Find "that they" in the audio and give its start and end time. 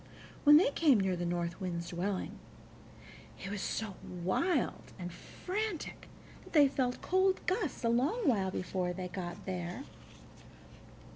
6.43-6.67